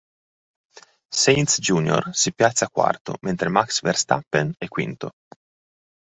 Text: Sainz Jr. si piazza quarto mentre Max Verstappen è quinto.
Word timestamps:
Sainz 1.15 1.59
Jr. 1.59 2.09
si 2.11 2.33
piazza 2.33 2.67
quarto 2.69 3.17
mentre 3.21 3.49
Max 3.49 3.81
Verstappen 3.81 4.51
è 4.57 4.67
quinto. 4.67 5.11